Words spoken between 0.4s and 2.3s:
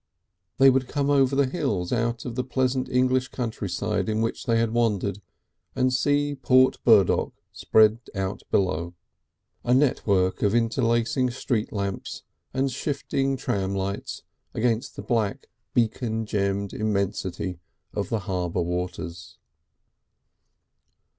They would come over the hills out